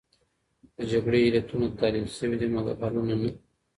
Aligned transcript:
د 0.75 0.77
جګړې 0.91 1.19
علتونه 1.27 1.65
تحلیل 1.79 2.07
شوې 2.17 2.35
دي، 2.41 2.47
مګر 2.55 2.75
حلونه 2.81 3.15
نه. 3.21 3.29